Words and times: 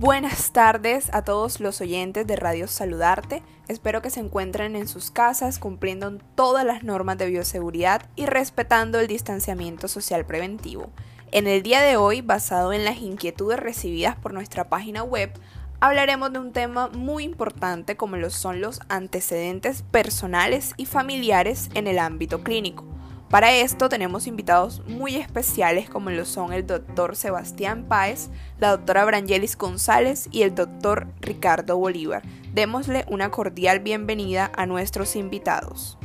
Buenas 0.00 0.52
tardes 0.52 1.10
a 1.12 1.24
todos 1.24 1.60
los 1.60 1.82
oyentes 1.82 2.26
de 2.26 2.34
Radio 2.34 2.68
Saludarte. 2.68 3.42
Espero 3.68 4.00
que 4.00 4.08
se 4.08 4.20
encuentren 4.20 4.74
en 4.74 4.88
sus 4.88 5.10
casas 5.10 5.58
cumpliendo 5.58 6.16
todas 6.34 6.64
las 6.64 6.82
normas 6.82 7.18
de 7.18 7.26
bioseguridad 7.26 8.08
y 8.16 8.24
respetando 8.24 8.98
el 8.98 9.08
distanciamiento 9.08 9.88
social 9.88 10.24
preventivo. 10.24 10.88
En 11.32 11.46
el 11.46 11.62
día 11.62 11.82
de 11.82 11.98
hoy, 11.98 12.22
basado 12.22 12.72
en 12.72 12.86
las 12.86 12.96
inquietudes 12.96 13.60
recibidas 13.60 14.16
por 14.16 14.32
nuestra 14.32 14.70
página 14.70 15.02
web, 15.02 15.34
hablaremos 15.80 16.32
de 16.32 16.38
un 16.38 16.52
tema 16.52 16.88
muy 16.88 17.24
importante 17.24 17.98
como 17.98 18.16
lo 18.16 18.30
son 18.30 18.62
los 18.62 18.80
antecedentes 18.88 19.82
personales 19.82 20.72
y 20.78 20.86
familiares 20.86 21.68
en 21.74 21.86
el 21.86 21.98
ámbito 21.98 22.42
clínico. 22.42 22.86
Para 23.30 23.52
esto 23.52 23.88
tenemos 23.88 24.26
invitados 24.26 24.82
muy 24.88 25.14
especiales 25.14 25.88
como 25.88 26.10
lo 26.10 26.24
son 26.24 26.52
el 26.52 26.66
doctor 26.66 27.14
Sebastián 27.14 27.84
Páez, 27.88 28.28
la 28.58 28.70
doctora 28.72 29.04
Brangelis 29.04 29.56
González 29.56 30.28
y 30.32 30.42
el 30.42 30.56
doctor 30.56 31.06
Ricardo 31.20 31.78
Bolívar. 31.78 32.24
Démosle 32.52 33.04
una 33.08 33.30
cordial 33.30 33.78
bienvenida 33.78 34.50
a 34.56 34.66
nuestros 34.66 35.14
invitados. 35.14 35.96